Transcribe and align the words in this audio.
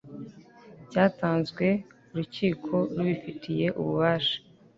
cyatanzwe 0.89 1.65
urukiko 2.11 2.75
rubifitiye 2.95 3.67
ububasha 3.79 4.37